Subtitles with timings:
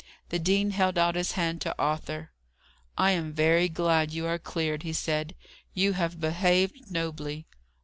[0.29, 2.31] The dean held out his hand to Arthur.
[2.97, 5.35] "I am very glad you are cleared," he said.
[5.75, 7.45] "You have behaved nobly."